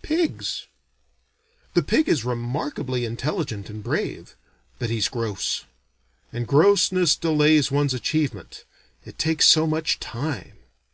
Pigs? 0.00 0.66
The 1.74 1.82
pig 1.82 2.08
is 2.08 2.24
remarkably 2.24 3.04
intelligent 3.04 3.68
and 3.68 3.82
brave, 3.84 4.34
but 4.78 4.88
he's 4.88 5.10
gross; 5.10 5.66
and 6.32 6.46
grossness 6.46 7.14
delays 7.16 7.70
one's 7.70 7.92
achievement, 7.92 8.64
it 9.04 9.18
takes 9.18 9.44
so 9.46 9.66
much 9.66 10.00
time. 10.00 10.54